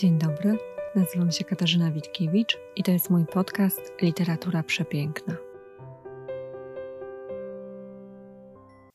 Dzień 0.00 0.18
dobry, 0.18 0.58
nazywam 0.96 1.32
się 1.32 1.44
Katarzyna 1.44 1.90
Witkiewicz 1.90 2.58
i 2.76 2.82
to 2.82 2.90
jest 2.90 3.10
mój 3.10 3.26
podcast 3.26 3.92
Literatura 4.02 4.62
Przepiękna. 4.62 5.36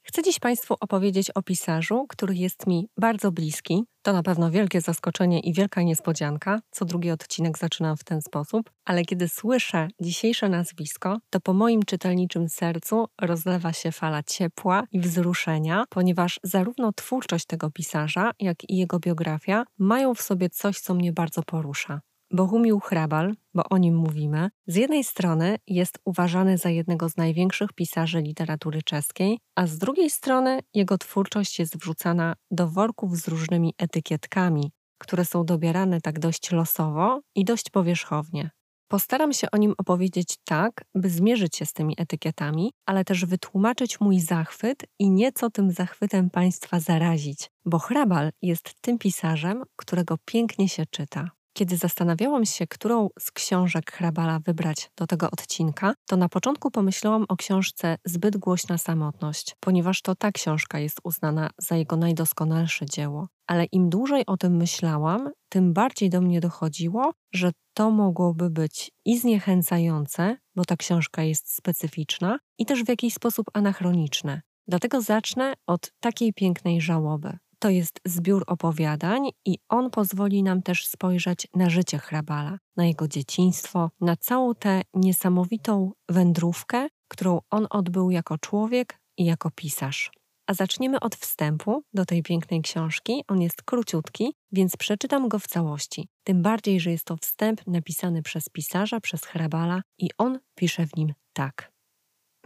Chcę 0.04 0.24
dziś 0.24 0.40
Państwu 0.40 0.76
opowiedzieć 0.80 1.32
o 1.32 1.44
pisarzu, 1.44 2.06
który 2.10 2.36
jest 2.36 2.68
mi 2.68 2.90
bardzo 2.98 3.32
bliski. 3.32 3.84
To 4.06 4.14
na 4.14 4.24
pewno 4.24 4.52
wielkie 4.52 4.82
zaskoczenie 4.82 5.40
i 5.40 5.54
wielka 5.54 5.82
niespodzianka. 5.82 6.60
Co 6.72 6.86
drugi 6.86 7.12
odcinek 7.12 7.58
zaczynam 7.58 7.98
w 7.98 8.04
ten 8.04 8.22
sposób, 8.22 8.70
ale 8.86 9.06
kiedy 9.06 9.30
słyszę 9.30 9.88
dzisiejsze 10.02 10.50
nazwisko, 10.50 11.18
to 11.30 11.40
po 11.40 11.54
moim 11.54 11.84
czytelniczym 11.84 12.50
sercu 12.50 13.08
rozlewa 13.22 13.74
się 13.74 13.92
fala 13.92 14.24
ciepła 14.24 14.84
i 14.92 15.00
wzruszenia, 15.00 15.86
ponieważ 15.90 16.40
zarówno 16.44 16.94
twórczość 16.94 17.46
tego 17.46 17.72
pisarza, 17.72 18.32
jak 18.40 18.70
i 18.70 18.78
jego 18.78 19.00
biografia 19.00 19.66
mają 19.78 20.16
w 20.16 20.22
sobie 20.22 20.50
coś, 20.50 20.80
co 20.80 20.94
mnie 20.94 21.14
bardzo 21.14 21.44
porusza. 21.44 22.02
Bohumił 22.36 22.80
Hrabal, 22.80 23.34
bo 23.54 23.64
o 23.70 23.78
nim 23.78 23.96
mówimy, 23.96 24.50
z 24.68 24.76
jednej 24.76 25.04
strony 25.04 25.56
jest 25.68 26.00
uważany 26.06 26.58
za 26.58 26.70
jednego 26.70 27.10
z 27.10 27.18
największych 27.18 27.74
pisarzy 27.74 28.22
literatury 28.22 28.84
czeskiej, 28.84 29.40
a 29.56 29.68
z 29.68 29.78
drugiej 29.78 30.10
strony 30.10 30.60
jego 30.74 30.98
twórczość 30.98 31.60
jest 31.60 31.78
wrzucana 31.78 32.36
do 32.52 32.68
worków 32.68 33.18
z 33.18 33.28
różnymi 33.28 33.74
etykietkami, 33.78 34.72
które 34.98 35.26
są 35.26 35.46
dobierane 35.46 36.02
tak 36.02 36.20
dość 36.20 36.52
losowo 36.52 37.22
i 37.36 37.46
dość 37.46 37.70
powierzchownie. 37.70 38.52
Postaram 38.88 39.34
się 39.34 39.52
o 39.52 39.58
nim 39.58 39.74
opowiedzieć 39.78 40.38
tak, 40.46 40.86
by 40.96 41.10
zmierzyć 41.10 41.56
się 41.56 41.66
z 41.66 41.74
tymi 41.74 41.94
etykietami, 41.98 42.72
ale 42.86 43.06
też 43.06 43.26
wytłumaczyć 43.26 44.00
mój 44.00 44.20
zachwyt 44.20 44.84
i 45.00 45.12
nieco 45.12 45.50
tym 45.50 45.72
zachwytem 45.72 46.30
Państwa 46.30 46.80
zarazić, 46.80 47.52
bo 47.66 47.80
Hrabal 47.80 48.32
jest 48.42 48.82
tym 48.82 48.98
pisarzem, 48.98 49.64
którego 49.76 50.18
pięknie 50.26 50.70
się 50.70 50.86
czyta. 50.86 51.35
Kiedy 51.58 51.78
zastanawiałam 51.78 52.46
się, 52.46 52.68
którą 52.68 53.10
z 53.20 53.32
książek 53.32 53.92
Hrabala 53.92 54.40
wybrać 54.40 54.92
do 54.98 55.08
tego 55.08 55.32
odcinka, 55.32 55.94
to 56.08 56.18
na 56.18 56.30
początku 56.30 56.72
pomyślałam 56.72 57.26
o 57.30 57.36
książce 57.36 57.98
Zbyt 58.06 58.38
głośna 58.38 58.78
samotność, 58.78 59.56
ponieważ 59.60 60.02
to 60.02 60.16
ta 60.16 60.32
książka 60.32 60.80
jest 60.80 61.00
uznana 61.04 61.50
za 61.58 61.76
jego 61.76 61.96
najdoskonalsze 61.96 62.86
dzieło. 62.86 63.28
Ale 63.48 63.66
im 63.66 63.90
dłużej 63.90 64.26
o 64.26 64.38
tym 64.38 64.56
myślałam, 64.56 65.32
tym 65.50 65.74
bardziej 65.74 66.10
do 66.10 66.22
mnie 66.22 66.42
dochodziło, 66.42 67.14
że 67.34 67.52
to 67.74 67.92
mogłoby 67.92 68.50
być 68.50 68.92
i 69.06 69.20
zniechęcające, 69.20 70.38
bo 70.56 70.66
ta 70.66 70.78
książka 70.78 71.24
jest 71.24 71.56
specyficzna, 71.56 72.40
i 72.58 72.66
też 72.66 72.84
w 72.84 72.90
jakiś 72.90 73.14
sposób 73.14 73.48
anachroniczne. 73.54 74.42
Dlatego 74.68 75.02
zacznę 75.02 75.54
od 75.68 75.92
takiej 76.00 76.34
pięknej 76.34 76.82
żałoby. 76.82 77.38
To 77.66 77.70
jest 77.70 78.00
zbiór 78.06 78.44
opowiadań 78.48 79.30
i 79.46 79.58
on 79.70 79.90
pozwoli 79.90 80.44
nam 80.44 80.62
też 80.62 80.88
spojrzeć 80.88 81.48
na 81.56 81.70
życie 81.70 81.98
Hrabala, 81.98 82.58
na 82.78 82.86
jego 82.86 83.08
dzieciństwo, 83.08 83.92
na 84.02 84.16
całą 84.16 84.56
tę 84.56 84.82
niesamowitą 84.94 85.92
wędrówkę, 86.10 86.88
którą 87.08 87.40
on 87.50 87.68
odbył 87.70 88.12
jako 88.12 88.38
człowiek 88.38 89.00
i 89.18 89.26
jako 89.26 89.52
pisarz. 89.52 90.12
A 90.48 90.54
zaczniemy 90.54 91.00
od 91.00 91.16
wstępu 91.16 91.84
do 91.94 92.06
tej 92.06 92.24
pięknej 92.24 92.62
książki. 92.62 93.24
On 93.28 93.42
jest 93.42 93.64
króciutki, 93.64 94.34
więc 94.52 94.78
przeczytam 94.78 95.28
go 95.28 95.40
w 95.40 95.48
całości. 95.48 96.08
Tym 96.24 96.42
bardziej, 96.42 96.80
że 96.80 96.92
jest 96.92 97.06
to 97.06 97.18
wstęp 97.18 97.68
napisany 97.68 98.22
przez 98.22 98.50
pisarza, 98.50 99.00
przez 99.00 99.26
Hrabala 99.26 99.82
i 100.00 100.10
on 100.18 100.40
pisze 100.56 100.88
w 100.88 100.98
nim 100.98 101.14
tak. 101.34 101.72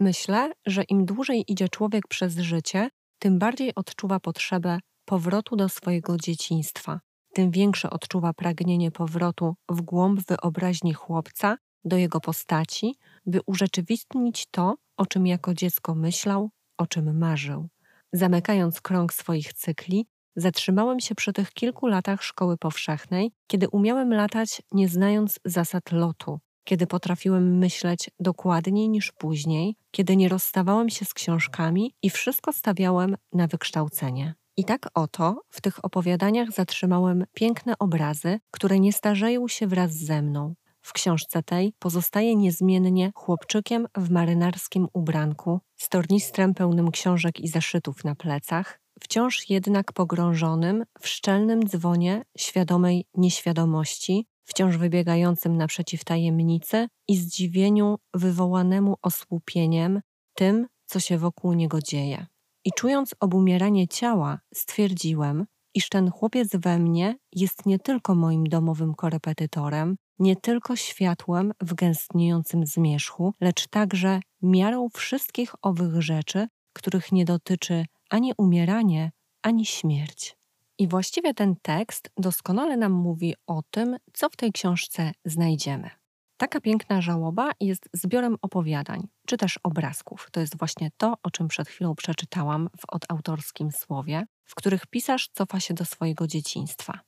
Myślę, 0.00 0.52
że 0.66 0.82
im 0.82 1.04
dłużej 1.04 1.44
idzie 1.48 1.68
człowiek 1.68 2.08
przez 2.08 2.38
życie, 2.38 2.90
tym 3.18 3.38
bardziej 3.38 3.74
odczuwa 3.74 4.20
potrzebę 4.20 4.78
powrotu 5.04 5.56
do 5.56 5.68
swojego 5.68 6.16
dzieciństwa, 6.16 7.00
tym 7.32 7.50
większe 7.50 7.90
odczuwa 7.90 8.32
pragnienie 8.32 8.90
powrotu 8.90 9.54
w 9.68 9.82
głąb 9.82 10.20
wyobraźni 10.28 10.94
chłopca, 10.94 11.56
do 11.84 11.96
jego 11.96 12.20
postaci, 12.20 12.94
by 13.26 13.40
urzeczywistnić 13.46 14.46
to, 14.50 14.74
o 14.96 15.06
czym 15.06 15.26
jako 15.26 15.54
dziecko 15.54 15.94
myślał, 15.94 16.50
o 16.78 16.86
czym 16.86 17.18
marzył. 17.18 17.68
Zamykając 18.12 18.80
krąg 18.80 19.12
swoich 19.12 19.52
cykli, 19.52 20.06
zatrzymałem 20.36 21.00
się 21.00 21.14
przy 21.14 21.32
tych 21.32 21.52
kilku 21.52 21.86
latach 21.86 22.22
szkoły 22.22 22.56
powszechnej, 22.56 23.32
kiedy 23.46 23.68
umiałem 23.68 24.14
latać 24.14 24.62
nie 24.72 24.88
znając 24.88 25.40
zasad 25.44 25.92
lotu, 25.92 26.40
kiedy 26.64 26.86
potrafiłem 26.86 27.58
myśleć 27.58 28.10
dokładniej 28.20 28.88
niż 28.88 29.12
później, 29.12 29.76
kiedy 29.90 30.16
nie 30.16 30.28
rozstawałem 30.28 30.90
się 30.90 31.04
z 31.04 31.14
książkami 31.14 31.94
i 32.02 32.10
wszystko 32.10 32.52
stawiałem 32.52 33.16
na 33.32 33.46
wykształcenie. 33.46 34.34
I 34.56 34.64
tak 34.64 34.88
oto 34.94 35.40
w 35.50 35.60
tych 35.60 35.84
opowiadaniach 35.84 36.52
zatrzymałem 36.52 37.24
piękne 37.34 37.74
obrazy, 37.78 38.40
które 38.50 38.80
nie 38.80 38.92
starzeją 38.92 39.48
się 39.48 39.66
wraz 39.66 39.92
ze 39.92 40.22
mną. 40.22 40.54
W 40.82 40.92
książce 40.92 41.42
tej 41.42 41.72
pozostaje 41.78 42.36
niezmiennie 42.36 43.12
chłopczykiem 43.14 43.86
w 43.96 44.10
marynarskim 44.10 44.88
ubranku, 44.92 45.60
z 45.76 45.88
tornistrem 45.88 46.54
pełnym 46.54 46.90
książek 46.90 47.40
i 47.40 47.48
zeszytów 47.48 48.04
na 48.04 48.14
plecach, 48.14 48.80
wciąż 49.00 49.50
jednak 49.50 49.92
pogrążonym 49.92 50.84
w 51.00 51.08
szczelnym 51.08 51.68
dzwonie 51.68 52.22
świadomej 52.38 53.04
nieświadomości, 53.14 54.26
wciąż 54.44 54.76
wybiegającym 54.76 55.56
naprzeciw 55.56 56.04
tajemnicy 56.04 56.88
i 57.08 57.16
zdziwieniu 57.16 57.98
wywołanemu 58.14 58.96
osłupieniem 59.02 60.00
tym, 60.34 60.66
co 60.86 61.00
się 61.00 61.18
wokół 61.18 61.52
niego 61.52 61.80
dzieje. 61.80 62.26
I 62.64 62.70
czując 62.76 63.14
obumieranie 63.20 63.88
ciała, 63.88 64.40
stwierdziłem, 64.54 65.46
iż 65.74 65.88
ten 65.88 66.10
chłopiec 66.10 66.56
we 66.56 66.78
mnie 66.78 67.16
jest 67.32 67.66
nie 67.66 67.78
tylko 67.78 68.14
moim 68.14 68.44
domowym 68.44 68.94
korepetytorem, 68.94 69.96
nie 70.18 70.36
tylko 70.36 70.76
światłem 70.76 71.52
w 71.60 71.74
gęstniejącym 71.74 72.66
zmierzchu, 72.66 73.34
lecz 73.40 73.68
także 73.68 74.20
miarą 74.42 74.88
wszystkich 74.94 75.54
owych 75.62 76.02
rzeczy, 76.02 76.48
których 76.72 77.12
nie 77.12 77.24
dotyczy 77.24 77.84
ani 78.10 78.32
umieranie, 78.38 79.12
ani 79.42 79.66
śmierć. 79.66 80.36
I 80.78 80.88
właściwie 80.88 81.34
ten 81.34 81.56
tekst 81.62 82.10
doskonale 82.16 82.76
nam 82.76 82.92
mówi 82.92 83.34
o 83.46 83.62
tym, 83.70 83.96
co 84.12 84.28
w 84.28 84.36
tej 84.36 84.52
książce 84.52 85.12
znajdziemy. 85.24 85.99
Taka 86.40 86.60
piękna 86.60 87.00
żałoba 87.00 87.50
jest 87.60 87.88
zbiorem 87.92 88.36
opowiadań, 88.42 89.08
czy 89.26 89.36
też 89.36 89.58
obrazków. 89.62 90.28
To 90.32 90.40
jest 90.40 90.58
właśnie 90.58 90.90
to, 90.96 91.14
o 91.22 91.30
czym 91.30 91.48
przed 91.48 91.68
chwilą 91.68 91.94
przeczytałam 91.94 92.68
w 92.78 92.84
odautorskim 92.88 93.72
słowie, 93.72 94.26
w 94.44 94.54
których 94.54 94.86
pisarz 94.86 95.28
cofa 95.32 95.60
się 95.60 95.74
do 95.74 95.84
swojego 95.84 96.26
dzieciństwa. 96.26 97.00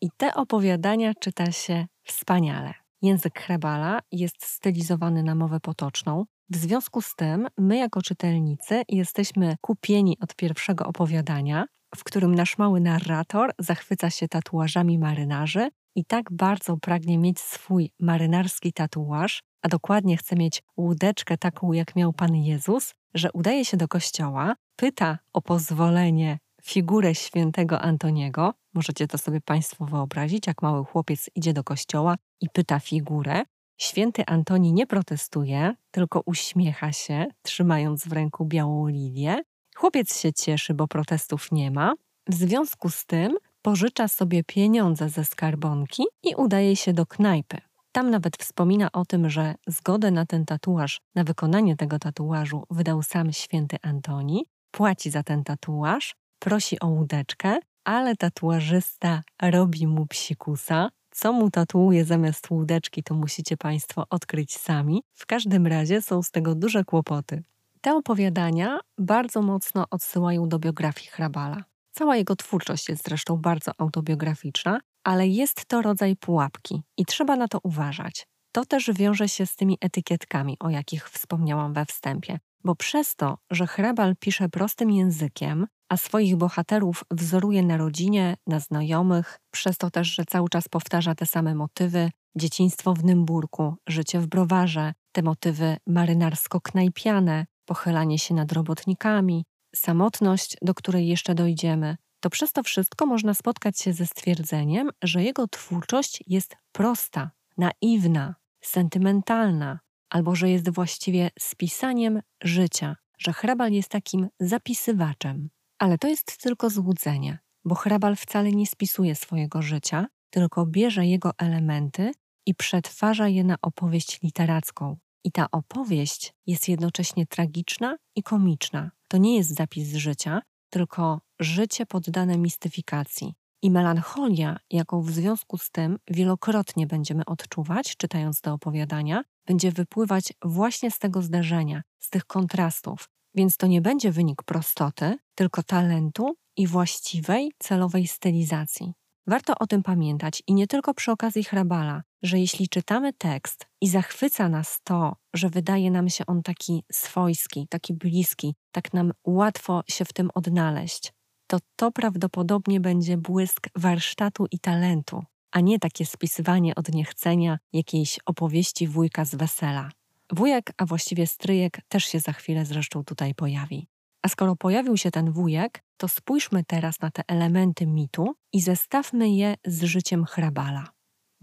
I 0.00 0.08
te 0.16 0.34
opowiadania 0.34 1.14
czyta 1.14 1.52
się 1.52 1.86
wspaniale. 2.04 2.74
Język 3.02 3.40
Hrebala 3.40 4.00
jest 4.12 4.44
stylizowany 4.44 5.22
na 5.22 5.34
mowę 5.34 5.60
potoczną. 5.60 6.24
W 6.48 6.56
związku 6.56 7.02
z 7.02 7.14
tym, 7.14 7.48
my 7.58 7.76
jako 7.76 8.02
czytelnicy 8.02 8.82
jesteśmy 8.88 9.56
kupieni 9.60 10.16
od 10.20 10.34
pierwszego 10.34 10.86
opowiadania, 10.86 11.64
w 11.96 12.04
którym 12.04 12.34
nasz 12.34 12.58
mały 12.58 12.80
narrator 12.80 13.50
zachwyca 13.58 14.10
się 14.10 14.28
tatuażami 14.28 14.98
marynarzy 14.98 15.68
i 15.94 16.04
tak 16.04 16.32
bardzo 16.32 16.76
pragnie 16.76 17.18
mieć 17.18 17.40
swój 17.40 17.90
marynarski 18.00 18.72
tatuaż, 18.72 19.42
a 19.62 19.68
dokładnie 19.68 20.16
chce 20.16 20.36
mieć 20.36 20.62
łódeczkę 20.76 21.38
taką, 21.38 21.72
jak 21.72 21.96
miał 21.96 22.12
Pan 22.12 22.34
Jezus, 22.36 22.94
że 23.14 23.32
udaje 23.32 23.64
się 23.64 23.76
do 23.76 23.88
kościoła, 23.88 24.54
pyta 24.76 25.18
o 25.32 25.42
pozwolenie 25.42 26.38
figurę 26.62 27.14
świętego 27.14 27.80
Antoniego. 27.80 28.54
Możecie 28.74 29.06
to 29.06 29.18
sobie 29.18 29.40
Państwo 29.40 29.84
wyobrazić, 29.84 30.46
jak 30.46 30.62
mały 30.62 30.84
chłopiec 30.84 31.30
idzie 31.34 31.52
do 31.52 31.64
kościoła 31.64 32.16
i 32.40 32.48
pyta 32.48 32.80
figurę. 32.80 33.42
Święty 33.76 34.26
Antoni 34.26 34.72
nie 34.72 34.86
protestuje, 34.86 35.74
tylko 35.90 36.22
uśmiecha 36.26 36.92
się, 36.92 37.26
trzymając 37.42 38.08
w 38.08 38.12
ręku 38.12 38.44
białą 38.44 38.86
lilię. 38.88 39.42
Chłopiec 39.76 40.20
się 40.20 40.32
cieszy, 40.32 40.74
bo 40.74 40.88
protestów 40.88 41.52
nie 41.52 41.70
ma. 41.70 41.94
W 42.28 42.34
związku 42.34 42.90
z 42.90 43.06
tym 43.06 43.36
pożycza 43.62 44.08
sobie 44.08 44.44
pieniądze 44.44 45.08
ze 45.08 45.24
skarbonki 45.24 46.02
i 46.22 46.34
udaje 46.34 46.76
się 46.76 46.92
do 46.92 47.06
knajpy. 47.06 47.56
Tam 47.92 48.10
nawet 48.10 48.36
wspomina 48.36 48.92
o 48.92 49.04
tym, 49.04 49.30
że 49.30 49.54
zgodę 49.66 50.10
na 50.10 50.26
ten 50.26 50.44
tatuaż, 50.44 51.00
na 51.14 51.24
wykonanie 51.24 51.76
tego 51.76 51.98
tatuażu 51.98 52.64
wydał 52.70 53.02
sam 53.02 53.32
święty 53.32 53.76
Antoni, 53.82 54.46
płaci 54.70 55.10
za 55.10 55.22
ten 55.22 55.44
tatuaż, 55.44 56.14
prosi 56.38 56.80
o 56.80 56.86
łódeczkę, 56.86 57.58
ale 57.84 58.16
tatuażysta 58.16 59.22
robi 59.42 59.86
mu 59.86 60.06
psikusa. 60.06 60.88
Co 61.10 61.32
mu 61.32 61.50
tatuuje 61.50 62.04
zamiast 62.04 62.50
łódeczki, 62.50 63.02
to 63.02 63.14
musicie 63.14 63.56
Państwo 63.56 64.04
odkryć 64.10 64.56
sami. 64.58 65.02
W 65.14 65.26
każdym 65.26 65.66
razie 65.66 66.02
są 66.02 66.22
z 66.22 66.30
tego 66.30 66.54
duże 66.54 66.84
kłopoty. 66.84 67.42
Te 67.80 67.94
opowiadania 67.94 68.80
bardzo 68.98 69.42
mocno 69.42 69.84
odsyłają 69.90 70.48
do 70.48 70.58
biografii 70.58 71.10
Hrabala. 71.10 71.69
Cała 72.00 72.16
jego 72.16 72.36
twórczość 72.36 72.88
jest 72.88 73.04
zresztą 73.04 73.36
bardzo 73.36 73.72
autobiograficzna, 73.78 74.80
ale 75.04 75.28
jest 75.28 75.64
to 75.66 75.82
rodzaj 75.82 76.16
pułapki 76.16 76.82
i 76.96 77.04
trzeba 77.04 77.36
na 77.36 77.48
to 77.48 77.58
uważać. 77.62 78.26
To 78.52 78.64
też 78.64 78.90
wiąże 78.92 79.28
się 79.28 79.46
z 79.46 79.56
tymi 79.56 79.78
etykietkami, 79.80 80.56
o 80.60 80.70
jakich 80.70 81.08
wspomniałam 81.08 81.72
we 81.72 81.86
wstępie, 81.86 82.38
bo 82.64 82.74
przez 82.74 83.16
to, 83.16 83.38
że 83.50 83.66
Hrabal 83.66 84.16
pisze 84.16 84.48
prostym 84.48 84.90
językiem, 84.90 85.66
a 85.88 85.96
swoich 85.96 86.36
bohaterów 86.36 87.04
wzoruje 87.10 87.62
na 87.62 87.76
rodzinie, 87.76 88.36
na 88.46 88.60
znajomych, 88.60 89.38
przez 89.50 89.78
to 89.78 89.90
też, 89.90 90.14
że 90.14 90.24
cały 90.24 90.48
czas 90.48 90.68
powtarza 90.68 91.14
te 91.14 91.26
same 91.26 91.54
motywy. 91.54 92.10
Dzieciństwo 92.36 92.94
w 92.94 93.04
Nymburku, 93.04 93.74
życie 93.88 94.20
w 94.20 94.26
browarze, 94.26 94.92
te 95.12 95.22
motywy 95.22 95.76
marynarsko-knajpiane, 95.88 97.44
pochylanie 97.64 98.18
się 98.18 98.34
nad 98.34 98.52
robotnikami, 98.52 99.44
samotność, 99.76 100.56
do 100.62 100.74
której 100.74 101.08
jeszcze 101.08 101.34
dojdziemy, 101.34 101.96
to 102.20 102.30
przez 102.30 102.52
to 102.52 102.62
wszystko 102.62 103.06
można 103.06 103.34
spotkać 103.34 103.80
się 103.80 103.92
ze 103.92 104.06
stwierdzeniem, 104.06 104.90
że 105.02 105.22
jego 105.22 105.48
twórczość 105.48 106.22
jest 106.26 106.56
prosta, 106.72 107.30
naiwna, 107.56 108.34
sentymentalna, 108.60 109.80
albo 110.10 110.34
że 110.34 110.50
jest 110.50 110.70
właściwie 110.70 111.30
spisaniem 111.38 112.22
życia, 112.42 112.96
że 113.18 113.32
hrabal 113.32 113.72
jest 113.72 113.88
takim 113.88 114.28
zapisywaczem. 114.40 115.50
Ale 115.78 115.98
to 115.98 116.08
jest 116.08 116.42
tylko 116.42 116.70
złudzenie, 116.70 117.38
bo 117.64 117.74
hrabal 117.74 118.16
wcale 118.16 118.52
nie 118.52 118.66
spisuje 118.66 119.14
swojego 119.14 119.62
życia, 119.62 120.06
tylko 120.30 120.66
bierze 120.66 121.06
jego 121.06 121.30
elementy 121.38 122.12
i 122.46 122.54
przetwarza 122.54 123.28
je 123.28 123.44
na 123.44 123.56
opowieść 123.62 124.22
literacką. 124.22 124.96
I 125.24 125.32
ta 125.32 125.46
opowieść 125.52 126.34
jest 126.46 126.68
jednocześnie 126.68 127.26
tragiczna 127.26 127.96
i 128.16 128.22
komiczna. 128.22 128.90
To 129.08 129.16
nie 129.16 129.36
jest 129.36 129.54
zapis 129.54 129.94
życia, 129.94 130.42
tylko 130.70 131.20
życie 131.40 131.86
poddane 131.86 132.38
mistyfikacji. 132.38 133.34
I 133.62 133.70
melancholia, 133.70 134.56
jaką 134.70 135.02
w 135.02 135.10
związku 135.10 135.58
z 135.58 135.70
tym 135.70 135.98
wielokrotnie 136.10 136.86
będziemy 136.86 137.24
odczuwać, 137.24 137.96
czytając 137.96 138.40
te 138.40 138.52
opowiadania, 138.52 139.22
będzie 139.46 139.72
wypływać 139.72 140.32
właśnie 140.44 140.90
z 140.90 140.98
tego 140.98 141.22
zdarzenia, 141.22 141.82
z 141.98 142.10
tych 142.10 142.24
kontrastów. 142.24 143.08
Więc 143.34 143.56
to 143.56 143.66
nie 143.66 143.80
będzie 143.80 144.12
wynik 144.12 144.42
prostoty, 144.42 145.18
tylko 145.34 145.62
talentu 145.62 146.34
i 146.56 146.66
właściwej, 146.66 147.52
celowej 147.58 148.06
stylizacji. 148.06 148.92
Warto 149.26 149.54
o 149.58 149.66
tym 149.66 149.82
pamiętać 149.82 150.42
i 150.46 150.54
nie 150.54 150.66
tylko 150.66 150.94
przy 150.94 151.12
okazji 151.12 151.44
hrabala, 151.44 152.02
że 152.22 152.38
jeśli 152.38 152.68
czytamy 152.68 153.12
tekst 153.12 153.66
i 153.80 153.88
zachwyca 153.88 154.48
nas 154.48 154.80
to, 154.84 155.16
że 155.34 155.50
wydaje 155.50 155.90
nam 155.90 156.08
się 156.08 156.26
on 156.26 156.42
taki 156.42 156.84
swojski, 156.92 157.66
taki 157.70 157.94
bliski, 157.94 158.54
tak 158.72 158.92
nam 158.92 159.12
łatwo 159.24 159.82
się 159.88 160.04
w 160.04 160.12
tym 160.12 160.30
odnaleźć, 160.34 161.12
to 161.46 161.58
to 161.76 161.92
prawdopodobnie 161.92 162.80
będzie 162.80 163.16
błysk 163.16 163.68
warsztatu 163.76 164.46
i 164.50 164.58
talentu, 164.58 165.22
a 165.52 165.60
nie 165.60 165.78
takie 165.78 166.06
spisywanie 166.06 166.74
od 166.74 166.94
niechcenia 166.94 167.58
jakiejś 167.72 168.18
opowieści 168.26 168.88
wujka 168.88 169.24
z 169.24 169.34
wesela. 169.34 169.90
Wujek, 170.32 170.72
a 170.76 170.86
właściwie 170.86 171.26
stryjek, 171.26 171.80
też 171.88 172.04
się 172.04 172.20
za 172.20 172.32
chwilę 172.32 172.64
zresztą 172.64 173.04
tutaj 173.04 173.34
pojawi. 173.34 173.86
A 174.22 174.28
skoro 174.28 174.56
pojawił 174.56 174.96
się 174.96 175.10
ten 175.10 175.32
wujek, 175.32 175.82
to 175.96 176.08
spójrzmy 176.08 176.64
teraz 176.64 177.00
na 177.00 177.10
te 177.10 177.22
elementy 177.28 177.86
mitu 177.86 178.34
i 178.52 178.60
zestawmy 178.60 179.30
je 179.30 179.54
z 179.66 179.82
życiem 179.82 180.24
hrabala. 180.24 180.88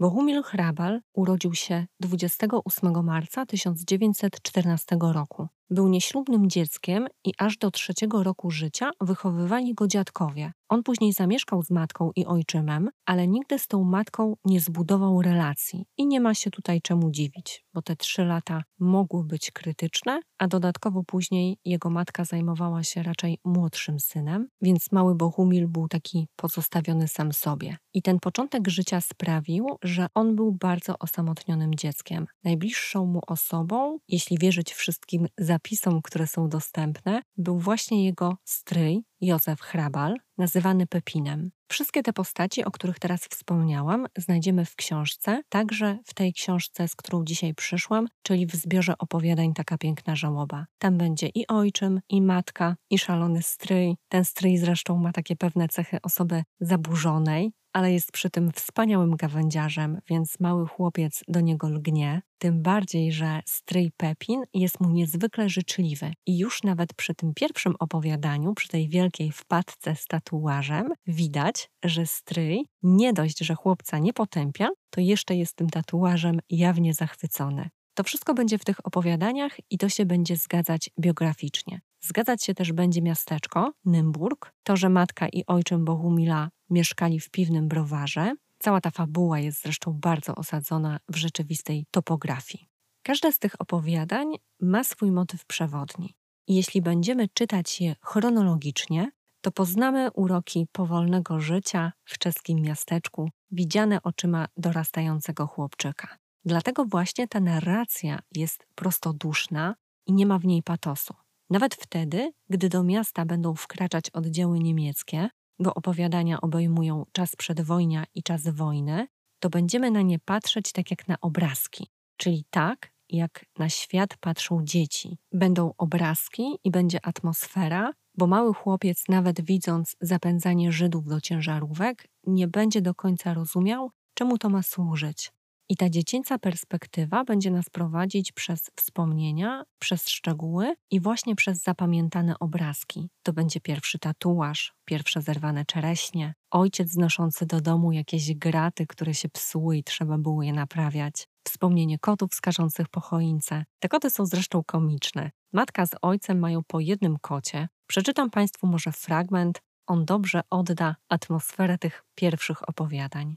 Bohumil 0.00 0.42
Hrabal 0.42 1.00
urodził 1.12 1.54
się 1.54 1.86
28 2.00 3.04
marca 3.04 3.46
1914 3.46 4.96
roku. 5.00 5.48
Był 5.70 5.88
nieślubnym 5.88 6.50
dzieckiem 6.50 7.06
i 7.24 7.32
aż 7.38 7.58
do 7.58 7.70
trzeciego 7.70 8.22
roku 8.22 8.50
życia 8.50 8.90
wychowywali 9.00 9.74
go 9.74 9.88
dziadkowie. 9.88 10.52
On 10.68 10.82
później 10.82 11.12
zamieszkał 11.12 11.62
z 11.62 11.70
matką 11.70 12.10
i 12.16 12.26
ojczymem, 12.26 12.90
ale 13.06 13.28
nigdy 13.28 13.58
z 13.58 13.66
tą 13.66 13.84
matką 13.84 14.36
nie 14.44 14.60
zbudował 14.60 15.22
relacji. 15.22 15.86
I 15.96 16.06
nie 16.06 16.20
ma 16.20 16.34
się 16.34 16.50
tutaj 16.50 16.80
czemu 16.82 17.10
dziwić, 17.10 17.64
bo 17.74 17.82
te 17.82 17.96
trzy 17.96 18.24
lata 18.24 18.62
mogły 18.78 19.24
być 19.24 19.50
krytyczne, 19.50 20.20
a 20.38 20.48
dodatkowo 20.48 21.04
później 21.04 21.58
jego 21.64 21.90
matka 21.90 22.24
zajmowała 22.24 22.82
się 22.82 23.02
raczej 23.02 23.38
młodszym 23.44 24.00
synem, 24.00 24.48
więc 24.62 24.92
mały 24.92 25.14
Bohumil 25.14 25.68
był 25.68 25.88
taki 25.88 26.28
pozostawiony 26.36 27.08
sam 27.08 27.32
sobie. 27.32 27.76
I 27.94 28.02
ten 28.02 28.18
początek 28.20 28.68
życia 28.68 29.00
sprawił, 29.00 29.66
że 29.82 30.06
on 30.14 30.36
był 30.36 30.52
bardzo 30.52 30.98
osamotnionym 30.98 31.74
dzieckiem. 31.74 32.26
Najbliższą 32.44 33.06
mu 33.06 33.20
osobą, 33.26 33.98
jeśli 34.08 34.38
wierzyć 34.38 34.72
wszystkim 34.72 35.26
za 35.38 35.57
zapisom, 35.58 36.02
które 36.02 36.26
są 36.26 36.48
dostępne, 36.48 37.22
był 37.36 37.58
właśnie 37.58 38.04
jego 38.04 38.36
stryj, 38.44 39.02
Józef 39.20 39.60
Hrabal, 39.60 40.14
nazywany 40.38 40.86
Pepinem. 40.86 41.50
Wszystkie 41.70 42.02
te 42.02 42.12
postaci, 42.12 42.64
o 42.64 42.70
których 42.70 42.98
teraz 42.98 43.20
wspomniałam, 43.20 44.06
znajdziemy 44.18 44.64
w 44.64 44.76
książce, 44.76 45.42
także 45.48 45.98
w 46.06 46.14
tej 46.14 46.32
książce, 46.32 46.88
z 46.88 46.96
którą 46.96 47.24
dzisiaj 47.24 47.54
przyszłam, 47.54 48.08
czyli 48.22 48.46
w 48.46 48.54
zbiorze 48.54 48.98
opowiadań 48.98 49.54
Taka 49.54 49.78
piękna 49.78 50.16
żałoba. 50.16 50.66
Tam 50.78 50.98
będzie 50.98 51.28
i 51.34 51.46
ojczym, 51.46 52.00
i 52.08 52.22
matka, 52.22 52.76
i 52.90 52.98
szalony 52.98 53.42
stryj. 53.42 53.96
Ten 54.08 54.24
stryj 54.24 54.58
zresztą 54.58 54.96
ma 54.96 55.12
takie 55.12 55.36
pewne 55.36 55.68
cechy 55.68 55.98
osoby 56.02 56.42
zaburzonej, 56.60 57.52
ale 57.78 57.92
jest 57.92 58.12
przy 58.12 58.30
tym 58.30 58.52
wspaniałym 58.52 59.16
gawędziarzem, 59.16 59.98
więc 60.10 60.40
mały 60.40 60.66
chłopiec 60.66 61.24
do 61.28 61.40
niego 61.40 61.68
lgnie. 61.68 62.22
Tym 62.38 62.62
bardziej, 62.62 63.12
że 63.12 63.40
stryj 63.46 63.90
Pepin 63.96 64.42
jest 64.54 64.80
mu 64.80 64.90
niezwykle 64.90 65.48
życzliwy. 65.48 66.12
I 66.26 66.38
już 66.38 66.62
nawet 66.62 66.94
przy 66.94 67.14
tym 67.14 67.32
pierwszym 67.34 67.74
opowiadaniu, 67.78 68.54
przy 68.54 68.68
tej 68.68 68.88
wielkiej 68.88 69.32
wpadce 69.32 69.96
z 69.96 70.06
tatuażem, 70.06 70.88
widać, 71.06 71.70
że 71.84 72.06
stryj 72.06 72.66
nie 72.82 73.12
dość, 73.12 73.38
że 73.38 73.54
chłopca 73.54 73.98
nie 73.98 74.12
potępia, 74.12 74.68
to 74.90 75.00
jeszcze 75.00 75.34
jest 75.36 75.56
tym 75.56 75.70
tatuażem 75.70 76.40
jawnie 76.50 76.94
zachwycony. 76.94 77.68
To 77.94 78.04
wszystko 78.04 78.34
będzie 78.34 78.58
w 78.58 78.64
tych 78.64 78.86
opowiadaniach 78.86 79.56
i 79.70 79.78
to 79.78 79.88
się 79.88 80.06
będzie 80.06 80.36
zgadzać 80.36 80.90
biograficznie. 81.00 81.80
Zgadzać 82.00 82.44
się 82.44 82.54
też 82.54 82.72
będzie 82.72 83.02
miasteczko, 83.02 83.72
Nymburk, 83.84 84.52
to, 84.62 84.76
że 84.76 84.88
matka 84.88 85.28
i 85.28 85.44
ojczym 85.46 85.84
Bohumila 85.84 86.50
mieszkali 86.70 87.20
w 87.20 87.30
piwnym 87.30 87.68
browarze. 87.68 88.34
Cała 88.58 88.80
ta 88.80 88.90
fabuła 88.90 89.38
jest 89.38 89.62
zresztą 89.62 89.92
bardzo 89.92 90.34
osadzona 90.34 91.00
w 91.08 91.16
rzeczywistej 91.16 91.86
topografii. 91.90 92.68
Każde 93.02 93.32
z 93.32 93.38
tych 93.38 93.60
opowiadań 93.60 94.26
ma 94.60 94.84
swój 94.84 95.10
motyw 95.10 95.46
przewodni. 95.46 96.14
I 96.46 96.54
jeśli 96.54 96.82
będziemy 96.82 97.28
czytać 97.28 97.80
je 97.80 97.96
chronologicznie, 98.02 99.10
to 99.40 99.50
poznamy 99.50 100.10
uroki 100.10 100.66
powolnego 100.72 101.40
życia 101.40 101.92
w 102.04 102.18
czeskim 102.18 102.60
miasteczku, 102.60 103.30
widziane 103.50 104.02
oczyma 104.02 104.46
dorastającego 104.56 105.46
chłopczyka. 105.46 106.18
Dlatego 106.44 106.84
właśnie 106.84 107.28
ta 107.28 107.40
narracja 107.40 108.18
jest 108.34 108.66
prostoduszna 108.74 109.74
i 110.06 110.12
nie 110.12 110.26
ma 110.26 110.38
w 110.38 110.44
niej 110.44 110.62
patosu. 110.62 111.14
Nawet 111.50 111.74
wtedy, 111.74 112.32
gdy 112.48 112.68
do 112.68 112.82
miasta 112.82 113.24
będą 113.24 113.54
wkraczać 113.54 114.10
oddziały 114.10 114.58
niemieckie, 114.58 115.28
bo 115.58 115.74
opowiadania 115.74 116.40
obejmują 116.40 117.04
czas 117.12 117.36
przedwojnia 117.36 118.04
i 118.14 118.22
czas 118.22 118.48
wojny, 118.48 119.06
to 119.40 119.50
będziemy 119.50 119.90
na 119.90 120.02
nie 120.02 120.18
patrzeć 120.18 120.72
tak 120.72 120.90
jak 120.90 121.08
na 121.08 121.20
obrazki, 121.20 121.86
czyli 122.16 122.44
tak, 122.50 122.92
jak 123.08 123.44
na 123.58 123.68
świat 123.68 124.16
patrzą 124.16 124.64
dzieci. 124.64 125.18
Będą 125.32 125.72
obrazki 125.78 126.58
i 126.64 126.70
będzie 126.70 127.06
atmosfera, 127.06 127.92
bo 128.14 128.26
mały 128.26 128.54
chłopiec, 128.54 129.04
nawet 129.08 129.40
widząc 129.40 129.96
zapędzanie 130.00 130.72
Żydów 130.72 131.04
do 131.04 131.20
ciężarówek, 131.20 132.08
nie 132.26 132.48
będzie 132.48 132.82
do 132.82 132.94
końca 132.94 133.34
rozumiał, 133.34 133.90
czemu 134.14 134.38
to 134.38 134.48
ma 134.48 134.62
służyć. 134.62 135.32
I 135.70 135.76
ta 135.76 135.90
dziecięca 135.90 136.38
perspektywa 136.38 137.24
będzie 137.24 137.50
nas 137.50 137.70
prowadzić 137.70 138.32
przez 138.32 138.70
wspomnienia, 138.76 139.64
przez 139.78 140.08
szczegóły 140.08 140.74
i 140.90 141.00
właśnie 141.00 141.34
przez 141.34 141.62
zapamiętane 141.62 142.38
obrazki. 142.38 143.08
To 143.22 143.32
będzie 143.32 143.60
pierwszy 143.60 143.98
tatuaż, 143.98 144.74
pierwsze 144.84 145.22
zerwane 145.22 145.64
czereśnie, 145.64 146.34
ojciec 146.50 146.90
znoszący 146.90 147.46
do 147.46 147.60
domu 147.60 147.92
jakieś 147.92 148.34
graty, 148.34 148.86
które 148.86 149.14
się 149.14 149.28
psuły 149.28 149.76
i 149.76 149.84
trzeba 149.84 150.18
było 150.18 150.42
je 150.42 150.52
naprawiać, 150.52 151.28
wspomnienie 151.46 151.98
kotów 151.98 152.34
skażących 152.34 152.88
po 152.88 153.00
choince. 153.00 153.64
Te 153.78 153.88
koty 153.88 154.10
są 154.10 154.26
zresztą 154.26 154.62
komiczne. 154.66 155.30
Matka 155.52 155.86
z 155.86 155.90
ojcem 156.02 156.38
mają 156.38 156.60
po 156.66 156.80
jednym 156.80 157.16
kocie. 157.20 157.68
Przeczytam 157.86 158.30
Państwu 158.30 158.66
może 158.66 158.92
fragment, 158.92 159.62
on 159.86 160.04
dobrze 160.04 160.40
odda 160.50 160.96
atmosferę 161.08 161.78
tych 161.78 162.04
pierwszych 162.14 162.68
opowiadań. 162.68 163.36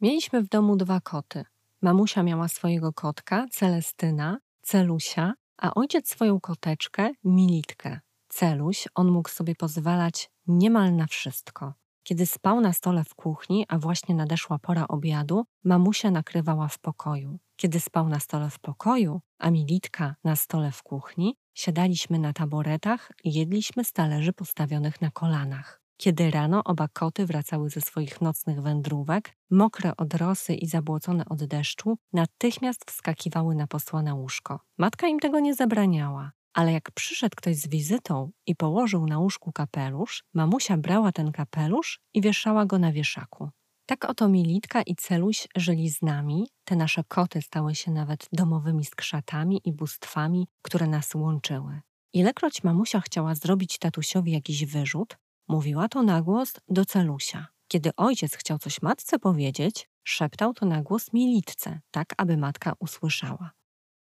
Mieliśmy 0.00 0.42
w 0.42 0.48
domu 0.48 0.76
dwa 0.76 1.00
koty. 1.00 1.44
Mamusia 1.84 2.22
miała 2.22 2.48
swojego 2.48 2.92
kotka, 2.92 3.46
Celestyna, 3.50 4.38
Celusia, 4.62 5.34
a 5.58 5.74
ojciec 5.74 6.08
swoją 6.08 6.40
koteczkę, 6.40 7.10
Militkę. 7.24 8.00
Celuś, 8.28 8.88
on 8.94 9.10
mógł 9.10 9.28
sobie 9.28 9.54
pozwalać 9.54 10.30
niemal 10.46 10.96
na 10.96 11.06
wszystko. 11.06 11.74
Kiedy 12.02 12.26
spał 12.26 12.60
na 12.60 12.72
stole 12.72 13.04
w 13.04 13.14
kuchni, 13.14 13.64
a 13.68 13.78
właśnie 13.78 14.14
nadeszła 14.14 14.58
pora 14.58 14.88
obiadu, 14.88 15.44
mamusia 15.64 16.10
nakrywała 16.10 16.68
w 16.68 16.78
pokoju. 16.78 17.38
Kiedy 17.56 17.80
spał 17.80 18.08
na 18.08 18.20
stole 18.20 18.50
w 18.50 18.58
pokoju, 18.58 19.20
a 19.38 19.50
Militka 19.50 20.14
na 20.24 20.36
stole 20.36 20.70
w 20.72 20.82
kuchni, 20.82 21.36
siadaliśmy 21.54 22.18
na 22.18 22.32
taboretach 22.32 23.12
i 23.24 23.32
jedliśmy 23.32 23.84
z 23.84 23.92
talerzy 23.92 24.32
postawionych 24.32 25.00
na 25.00 25.10
kolanach. 25.10 25.83
Kiedy 25.96 26.30
rano 26.30 26.64
oba 26.64 26.88
koty 26.88 27.26
wracały 27.26 27.70
ze 27.70 27.80
swoich 27.80 28.20
nocnych 28.20 28.62
wędrówek, 28.62 29.36
mokre 29.50 29.96
od 29.96 30.14
rosy 30.14 30.54
i 30.54 30.66
zabłocone 30.66 31.24
od 31.24 31.44
deszczu, 31.44 31.96
natychmiast 32.12 32.90
wskakiwały 32.90 33.54
na 33.54 33.66
posłane 33.66 34.14
łóżko. 34.14 34.60
Matka 34.78 35.06
im 35.08 35.20
tego 35.20 35.40
nie 35.40 35.54
zabraniała. 35.54 36.32
ale 36.54 36.72
jak 36.72 36.90
przyszedł 36.90 37.36
ktoś 37.36 37.56
z 37.56 37.68
wizytą 37.68 38.30
i 38.46 38.56
położył 38.56 39.06
na 39.06 39.18
łóżku 39.18 39.52
kapelusz, 39.52 40.24
mamusia 40.34 40.76
brała 40.76 41.12
ten 41.12 41.32
kapelusz 41.32 42.00
i 42.14 42.20
wieszała 42.20 42.66
go 42.66 42.78
na 42.78 42.92
wieszaku. 42.92 43.50
Tak 43.86 44.04
oto 44.04 44.28
Militka 44.28 44.82
i 44.82 44.96
Celuś 44.96 45.48
żyli 45.56 45.90
z 45.90 46.02
nami. 46.02 46.48
Te 46.64 46.76
nasze 46.76 47.04
koty 47.08 47.42
stały 47.42 47.74
się 47.74 47.90
nawet 47.90 48.28
domowymi 48.32 48.84
skrzatami 48.84 49.60
i 49.64 49.72
bóstwami, 49.72 50.48
które 50.62 50.86
nas 50.86 51.14
łączyły. 51.14 51.80
Ilekroć 52.12 52.64
mamusia 52.64 53.00
chciała 53.00 53.34
zrobić 53.34 53.78
tatusiowi 53.78 54.32
jakiś 54.32 54.64
wyrzut, 54.64 55.16
mówiła 55.48 55.88
to 55.88 56.02
na 56.02 56.22
głos 56.22 56.52
do 56.68 56.84
Celusia. 56.84 57.46
Kiedy 57.68 57.90
ojciec 57.96 58.36
chciał 58.36 58.58
coś 58.58 58.82
matce 58.82 59.18
powiedzieć, 59.18 59.88
szeptał 60.04 60.54
to 60.54 60.66
na 60.66 60.82
głos 60.82 61.12
Militce, 61.12 61.80
tak 61.90 62.14
aby 62.16 62.36
matka 62.36 62.72
usłyszała. 62.78 63.50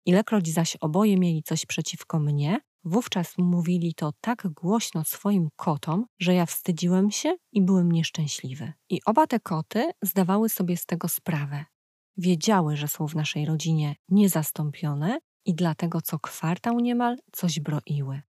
Ilekroć 0.06 0.48
zaś 0.48 0.76
oboje 0.80 1.18
mieli 1.18 1.42
coś 1.42 1.66
przeciwko 1.66 2.18
mnie, 2.18 2.60
wówczas 2.84 3.38
mówili 3.38 3.94
to 3.94 4.12
tak 4.20 4.48
głośno 4.48 5.04
swoim 5.04 5.48
kotom, 5.56 6.06
że 6.18 6.34
ja 6.34 6.46
wstydziłem 6.46 7.10
się 7.10 7.36
i 7.52 7.62
byłem 7.62 7.92
nieszczęśliwy. 7.92 8.72
I 8.90 9.00
oba 9.06 9.26
te 9.26 9.40
koty 9.40 9.90
zdawały 10.02 10.48
sobie 10.48 10.76
z 10.76 10.86
tego 10.86 11.08
sprawę. 11.08 11.64
Wiedziały, 12.16 12.76
że 12.76 12.88
są 12.88 13.08
w 13.08 13.14
naszej 13.14 13.46
rodzinie 13.46 13.96
niezastąpione 14.08 15.18
i 15.44 15.54
dlatego 15.54 16.00
co 16.00 16.18
kwartał 16.18 16.80
niemal 16.80 17.16
coś 17.32 17.60
broiły. 17.60 18.22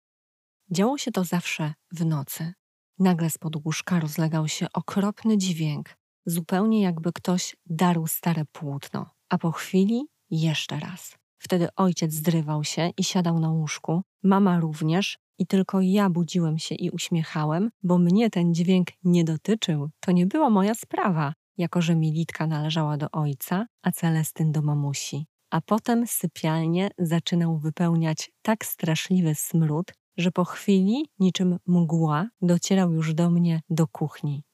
Działo 0.71 0.99
się 0.99 1.13
to 1.13 1.25
zawsze 1.25 1.75
w 1.93 2.07
nocy. 2.07 2.53
Nagle 2.99 3.31
spod 3.31 3.57
łóżka 3.65 4.01
rozlegał 4.01 4.49
się 4.49 4.67
okropny 4.73 5.39
dźwięk, 5.39 5.97
zupełnie 6.27 6.83
jakby 6.83 7.13
ktoś 7.13 7.57
darł 7.67 8.07
stare 8.07 8.45
płótno, 8.53 9.11
a 9.29 9.39
po 9.39 9.53
chwili 9.53 10.03
jeszcze 10.31 10.81
raz. 10.81 11.17
Wtedy 11.39 11.69
ojciec 11.77 12.13
zrywał 12.13 12.65
się 12.65 12.91
i 12.97 13.05
siadał 13.05 13.41
na 13.41 13.51
łóżku, 13.51 14.03
mama 14.23 14.61
również, 14.61 15.19
i 15.39 15.47
tylko 15.47 15.81
ja 15.81 16.11
budziłem 16.11 16.59
się 16.59 16.75
i 16.75 16.91
uśmiechałem, 16.91 17.71
bo 17.83 17.99
mnie 17.99 18.31
ten 18.31 18.55
dźwięk 18.55 18.89
nie 19.05 19.25
dotyczył. 19.25 19.91
To 20.01 20.13
nie 20.13 20.27
była 20.27 20.51
moja 20.51 20.75
sprawa, 20.75 21.35
jako 21.57 21.83
że 21.83 21.97
Militka 21.97 22.47
należała 22.47 22.97
do 22.97 23.11
ojca, 23.11 23.67
a 23.83 23.93
Celestyn 23.93 24.53
do 24.53 24.63
mamusi. 24.63 25.27
A 25.51 25.61
potem 25.61 26.07
sypialnię 26.07 26.91
zaczynał 26.99 27.59
wypełniać 27.59 28.31
tak 28.43 28.65
straszliwy 28.65 29.35
smród, 29.35 29.93
że 30.17 30.31
po 30.31 30.45
chwili, 30.45 31.11
niczym 31.19 31.59
mgła, 31.67 32.29
docierał 32.43 32.93
już 32.93 33.15
do 33.15 33.31
mnie 33.31 33.61
do 33.71 33.87
kuchni. 33.87 34.45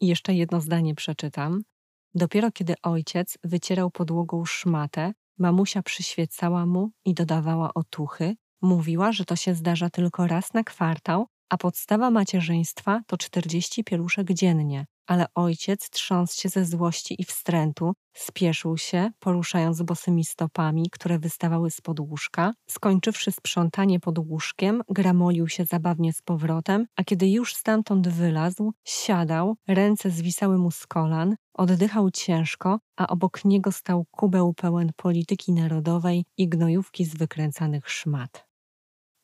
I 0.00 0.06
jeszcze 0.06 0.34
jedno 0.34 0.60
zdanie 0.60 0.94
przeczytam. 0.94 1.62
Dopiero 2.14 2.52
kiedy 2.52 2.74
ojciec 2.82 3.38
wycierał 3.44 3.90
podłogą 3.90 4.44
szmatę, 4.44 5.12
mamusia 5.38 5.82
przyświecała 5.82 6.66
mu 6.66 6.90
i 7.04 7.14
dodawała 7.14 7.74
otuchy. 7.74 8.36
Mówiła, 8.62 9.12
że 9.12 9.24
to 9.24 9.36
się 9.36 9.54
zdarza 9.54 9.90
tylko 9.90 10.26
raz 10.26 10.54
na 10.54 10.64
kwartał, 10.64 11.26
a 11.48 11.56
podstawa 11.56 12.10
macierzyństwa 12.10 13.00
to 13.06 13.16
40 13.16 13.84
pieluszek 13.84 14.32
dziennie, 14.32 14.86
ale 15.06 15.26
ojciec, 15.34 15.90
trząc 15.90 16.34
się 16.34 16.48
ze 16.48 16.64
złości 16.64 17.16
i 17.18 17.24
wstrętu, 17.24 17.92
spieszył 18.14 18.76
się, 18.76 19.10
poruszając 19.18 19.82
bosymi 19.82 20.24
stopami, 20.24 20.90
które 20.90 21.18
wystawały 21.18 21.70
z 21.70 21.80
łóżka. 22.00 22.52
Skończywszy 22.70 23.32
sprzątanie 23.32 24.00
pod 24.00 24.18
łóżkiem, 24.18 24.82
gramolił 24.88 25.48
się 25.48 25.64
zabawnie 25.64 26.12
z 26.12 26.22
powrotem, 26.22 26.86
a 26.96 27.04
kiedy 27.04 27.30
już 27.30 27.54
stamtąd 27.54 28.08
wylazł, 28.08 28.72
siadał, 28.84 29.56
ręce 29.68 30.10
zwisały 30.10 30.58
mu 30.58 30.70
z 30.70 30.86
kolan, 30.86 31.36
oddychał 31.54 32.10
ciężko, 32.10 32.78
a 32.96 33.06
obok 33.06 33.44
niego 33.44 33.72
stał 33.72 34.04
kubeł 34.10 34.54
pełen 34.54 34.90
polityki 34.96 35.52
narodowej 35.52 36.24
i 36.36 36.48
gnojówki 36.48 37.04
z 37.04 37.16
wykręcanych 37.16 37.90
szmat. 37.90 38.46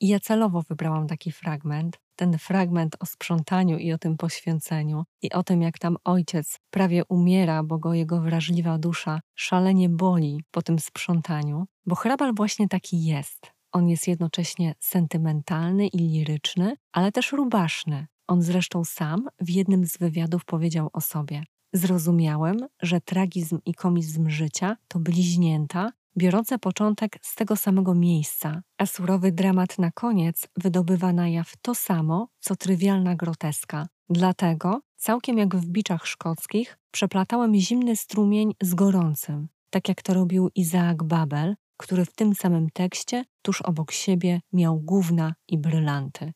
I 0.01 0.09
ja 0.09 0.21
celowo 0.21 0.63
wybrałam 0.63 1.07
taki 1.07 1.33
fragment, 1.33 1.99
ten 2.17 2.39
fragment 2.39 2.97
o 3.01 3.07
sprzątaniu 3.07 3.79
i 3.79 3.93
o 3.93 3.99
tym 3.99 4.17
poświęceniu, 4.17 5.05
i 5.23 5.33
o 5.33 5.43
tym, 5.43 5.63
jak 5.63 5.79
tam 5.79 5.97
ojciec 6.05 6.59
prawie 6.71 7.05
umiera, 7.05 7.63
bo 7.63 7.79
go 7.79 7.95
jego 7.95 8.21
wrażliwa 8.21 8.79
dusza 8.79 9.21
szalenie 9.35 9.89
boli 9.89 10.41
po 10.51 10.63
tym 10.63 10.79
sprzątaniu, 10.79 11.67
bo 11.87 11.95
hrabal 11.95 12.35
właśnie 12.35 12.69
taki 12.69 13.05
jest. 13.05 13.53
On 13.73 13.89
jest 13.89 14.09
jednocześnie 14.09 14.75
sentymentalny 14.81 15.87
i 15.87 15.99
liryczny, 15.99 16.77
ale 16.93 17.13
też 17.13 17.33
rubaszny. 17.33 18.07
On 18.27 18.43
zresztą 18.43 18.85
sam 18.85 19.29
w 19.41 19.51
jednym 19.51 19.87
z 19.87 19.99
wywiadów 19.99 20.45
powiedział 20.45 20.91
o 20.93 21.01
sobie: 21.01 21.45
Zrozumiałem, 21.73 22.57
że 22.83 23.01
tragizm 23.01 23.59
i 23.65 23.75
komizm 23.75 24.29
życia 24.29 24.77
to 24.89 24.99
bliźnięta, 24.99 25.93
biorące 26.19 26.59
początek 26.59 27.19
z 27.23 27.35
tego 27.35 27.57
samego 27.57 27.95
miejsca, 27.95 28.63
a 28.79 28.87
surowy 28.87 29.33
dramat 29.33 29.79
na 29.79 29.91
koniec 29.91 30.49
wydobywa 30.57 31.13
na 31.13 31.29
jaw 31.29 31.53
to 31.63 31.75
samo, 31.75 32.29
co 32.41 32.57
trywialna 32.57 33.15
groteska. 33.15 33.89
Dlatego, 34.11 34.81
całkiem 34.97 35.39
jak 35.39 35.57
w 35.57 35.67
biczach 35.67 36.07
szkockich, 36.07 36.79
przeplatałem 36.91 37.55
zimny 37.55 37.97
strumień 37.97 38.55
z 38.63 38.75
gorącym, 38.75 39.49
tak 39.71 39.89
jak 39.89 40.03
to 40.03 40.15
robił 40.15 40.51
Izaak 40.55 41.05
Babel, 41.05 41.55
który 41.77 42.05
w 42.05 42.15
tym 42.15 42.35
samym 42.35 42.71
tekście 42.71 43.25
tuż 43.43 43.63
obok 43.63 43.93
siebie 43.93 44.41
miał 44.53 44.81
gówna 44.81 45.35
i 45.49 45.59
brylanty. 45.59 46.33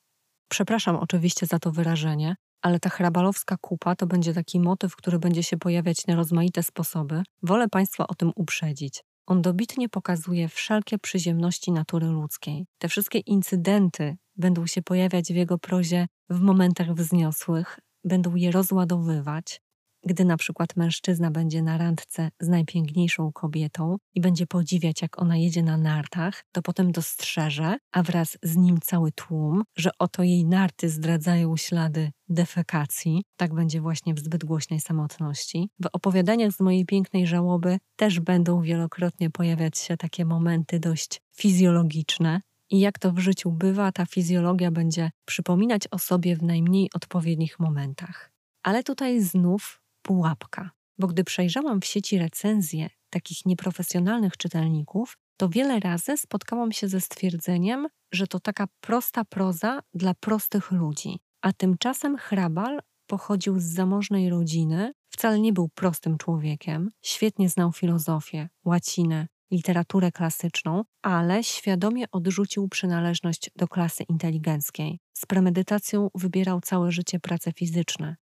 Przepraszam 0.48 0.96
oczywiście 0.96 1.46
za 1.46 1.58
to 1.58 1.72
wyrażenie, 1.72 2.36
ale 2.62 2.80
ta 2.80 2.90
hrabalowska 2.90 3.56
kupa 3.60 3.96
to 3.96 4.06
będzie 4.06 4.34
taki 4.34 4.60
motyw, 4.60 4.96
który 4.96 5.18
będzie 5.18 5.42
się 5.42 5.56
pojawiać 5.56 6.06
na 6.06 6.16
rozmaite 6.16 6.62
sposoby. 6.62 7.22
Wolę 7.42 7.68
Państwa 7.68 8.06
o 8.06 8.14
tym 8.14 8.32
uprzedzić. 8.36 9.02
On 9.30 9.42
dobitnie 9.42 9.88
pokazuje 9.88 10.48
wszelkie 10.48 10.98
przyziemności 10.98 11.72
natury 11.72 12.06
ludzkiej. 12.06 12.66
Te 12.78 12.88
wszystkie 12.88 13.18
incydenty 13.18 14.16
będą 14.36 14.66
się 14.66 14.82
pojawiać 14.82 15.32
w 15.32 15.36
jego 15.36 15.58
prozie 15.58 16.06
w 16.30 16.40
momentach 16.40 16.94
wzniosłych, 16.94 17.78
będą 18.04 18.34
je 18.34 18.50
rozładowywać. 18.50 19.60
Gdy 20.06 20.24
na 20.24 20.36
przykład 20.36 20.76
mężczyzna 20.76 21.30
będzie 21.30 21.62
na 21.62 21.78
randce 21.78 22.30
z 22.40 22.48
najpiękniejszą 22.48 23.32
kobietą 23.32 23.96
i 24.14 24.20
będzie 24.20 24.46
podziwiać, 24.46 25.02
jak 25.02 25.22
ona 25.22 25.36
jedzie 25.36 25.62
na 25.62 25.76
nartach, 25.76 26.44
to 26.52 26.62
potem 26.62 26.92
dostrzeże, 26.92 27.76
a 27.92 28.02
wraz 28.02 28.38
z 28.42 28.56
nim 28.56 28.80
cały 28.80 29.12
tłum, 29.12 29.62
że 29.76 29.90
oto 29.98 30.22
jej 30.22 30.44
narty 30.44 30.88
zdradzają 30.88 31.56
ślady 31.56 32.10
defekacji. 32.28 33.22
Tak 33.36 33.54
będzie 33.54 33.80
właśnie 33.80 34.14
w 34.14 34.18
zbyt 34.18 34.44
głośnej 34.44 34.80
samotności. 34.80 35.68
W 35.80 35.86
opowiadaniach 35.92 36.52
z 36.52 36.60
mojej 36.60 36.86
pięknej 36.86 37.26
żałoby 37.26 37.78
też 37.96 38.20
będą 38.20 38.62
wielokrotnie 38.62 39.30
pojawiać 39.30 39.78
się 39.78 39.96
takie 39.96 40.24
momenty 40.24 40.80
dość 40.80 41.22
fizjologiczne, 41.36 42.40
i 42.70 42.80
jak 42.80 42.98
to 42.98 43.12
w 43.12 43.18
życiu 43.18 43.52
bywa, 43.52 43.92
ta 43.92 44.06
fizjologia 44.06 44.70
będzie 44.70 45.10
przypominać 45.24 45.82
o 45.90 45.98
sobie 45.98 46.36
w 46.36 46.42
najmniej 46.42 46.90
odpowiednich 46.94 47.60
momentach. 47.60 48.30
Ale 48.62 48.82
tutaj 48.82 49.20
znów 49.20 49.79
pułapka, 50.10 50.70
bo 50.98 51.06
gdy 51.06 51.24
przejrzałam 51.24 51.80
w 51.80 51.84
sieci 51.84 52.18
recenzje 52.18 52.90
takich 53.10 53.46
nieprofesjonalnych 53.46 54.36
czytelników, 54.36 55.18
to 55.36 55.48
wiele 55.48 55.80
razy 55.80 56.16
spotkałam 56.16 56.72
się 56.72 56.88
ze 56.88 57.00
stwierdzeniem, 57.00 57.88
że 58.12 58.26
to 58.26 58.40
taka 58.40 58.66
prosta 58.80 59.24
proza 59.24 59.80
dla 59.94 60.14
prostych 60.14 60.70
ludzi. 60.70 61.20
A 61.42 61.52
tymczasem 61.52 62.16
Hrabal 62.16 62.80
pochodził 63.06 63.58
z 63.58 63.62
zamożnej 63.64 64.30
rodziny, 64.30 64.92
wcale 65.10 65.40
nie 65.40 65.52
był 65.52 65.68
prostym 65.68 66.18
człowiekiem, 66.18 66.90
świetnie 67.02 67.48
znał 67.48 67.72
filozofię, 67.72 68.48
łacinę, 68.64 69.26
literaturę 69.50 70.12
klasyczną, 70.12 70.84
ale 71.02 71.44
świadomie 71.44 72.04
odrzucił 72.12 72.68
przynależność 72.68 73.50
do 73.56 73.68
klasy 73.68 74.04
inteligenckiej. 74.08 74.98
Z 75.12 75.26
premedytacją 75.26 76.08
wybierał 76.14 76.60
całe 76.60 76.92
życie 76.92 77.20
prace 77.20 77.52
fizyczne. 77.52 78.16